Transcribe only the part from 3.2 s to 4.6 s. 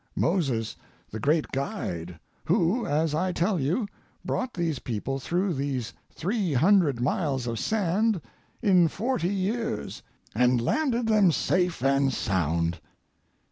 tell you, brought